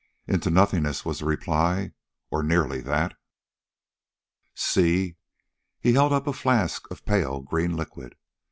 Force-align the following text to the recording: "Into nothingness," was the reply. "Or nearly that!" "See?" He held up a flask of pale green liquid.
"Into 0.25 0.49
nothingness," 0.49 1.05
was 1.05 1.19
the 1.19 1.25
reply. 1.25 1.91
"Or 2.31 2.41
nearly 2.41 2.81
that!" 2.81 3.13
"See?" 4.55 5.17
He 5.79 5.93
held 5.93 6.11
up 6.11 6.25
a 6.25 6.33
flask 6.33 6.89
of 6.89 7.05
pale 7.05 7.39
green 7.41 7.75
liquid. 7.75 8.15